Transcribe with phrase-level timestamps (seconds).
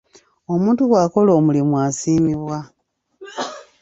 [0.53, 2.57] Omuntu bw'akola omulimu asiimibwa.